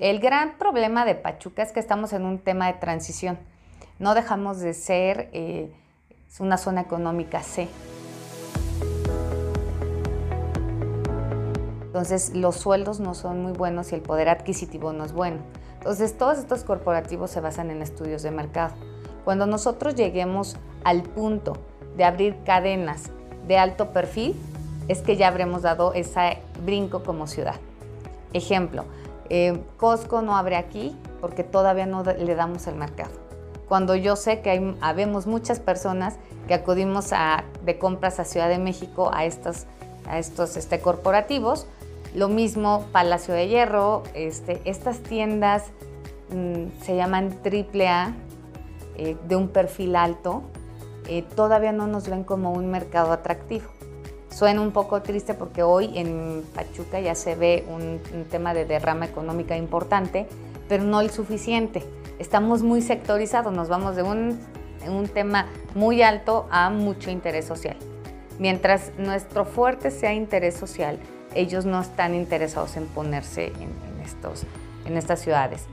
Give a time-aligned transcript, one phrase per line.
[0.00, 3.38] El gran problema de Pachuca es que estamos en un tema de transición.
[3.98, 5.70] No dejamos de ser eh,
[6.38, 7.68] una zona económica C.
[11.82, 15.36] Entonces los sueldos no son muy buenos y el poder adquisitivo no es bueno.
[15.74, 18.72] Entonces todos estos corporativos se basan en estudios de mercado.
[19.26, 21.58] Cuando nosotros lleguemos al punto
[21.98, 23.10] de abrir cadenas
[23.46, 24.34] de alto perfil,
[24.88, 27.56] es que ya habremos dado ese brinco como ciudad.
[28.32, 28.84] Ejemplo,
[29.30, 33.12] eh, Costco no abre aquí porque todavía no le damos el mercado.
[33.68, 36.16] Cuando yo sé que hay, habemos muchas personas
[36.48, 39.66] que acudimos a, de compras a Ciudad de México a estos,
[40.08, 41.66] a estos este, corporativos,
[42.14, 45.66] lo mismo Palacio de Hierro, este, estas tiendas
[46.34, 48.14] mm, se llaman AAA,
[48.96, 50.42] eh, de un perfil alto,
[51.08, 53.70] eh, todavía no nos ven como un mercado atractivo.
[54.30, 59.04] Suena un poco triste porque hoy en Pachuca ya se ve un, tema de derrama
[59.04, 60.26] económica importante,
[60.68, 61.84] pero no el suficiente.
[62.18, 64.38] Estamos muy sectorizados, nos vamos de un,
[64.86, 67.76] un tema muy alto a mucho interés social.
[68.38, 70.98] Mientras nuestro fuerte sea interés social,
[71.34, 74.44] ellos no están interesados en ponerse en, estos,
[74.86, 75.64] en estas ciudades.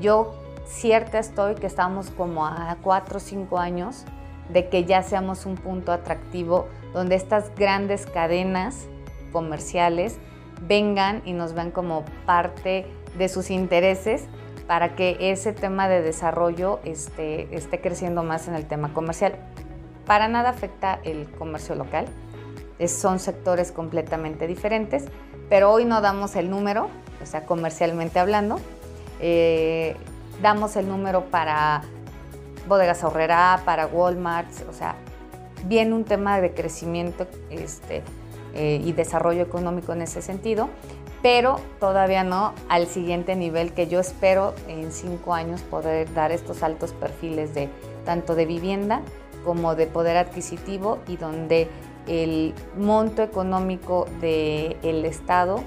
[0.00, 0.34] Yo
[0.66, 4.04] cierta estoy que estamos como a cuatro o cinco años
[4.52, 8.86] de que ya seamos un punto atractivo donde estas grandes cadenas
[9.32, 10.18] comerciales
[10.66, 12.86] vengan y nos vean como parte
[13.16, 14.26] de sus intereses
[14.66, 19.34] para que ese tema de desarrollo esté, esté creciendo más en el tema comercial.
[20.06, 22.06] Para nada afecta el comercio local,
[22.88, 25.04] son sectores completamente diferentes,
[25.48, 26.88] pero hoy no damos el número,
[27.22, 28.58] o sea, comercialmente hablando,
[29.20, 29.96] eh,
[30.40, 31.82] damos el número para
[32.66, 34.94] bodegas ahorrera, para Walmart, o sea,
[35.66, 38.02] viene un tema de crecimiento este,
[38.54, 40.68] eh, y desarrollo económico en ese sentido,
[41.22, 46.62] pero todavía no al siguiente nivel que yo espero en cinco años poder dar estos
[46.62, 47.68] altos perfiles de
[48.04, 49.02] tanto de vivienda
[49.44, 51.68] como de poder adquisitivo y donde
[52.06, 55.62] el monto económico del Estado,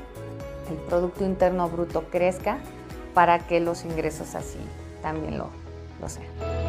[0.69, 2.57] el Producto Interno Bruto crezca
[3.13, 4.59] para que los ingresos así
[5.01, 5.49] también lo,
[6.01, 6.64] lo sean.